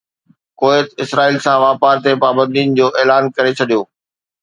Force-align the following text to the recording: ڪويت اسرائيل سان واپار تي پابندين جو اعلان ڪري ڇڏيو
ڪويت 0.59 0.87
اسرائيل 1.03 1.37
سان 1.43 1.57
واپار 1.65 1.95
تي 2.03 2.11
پابندين 2.25 2.67
جو 2.77 2.85
اعلان 2.99 3.23
ڪري 3.35 3.51
ڇڏيو 3.57 3.81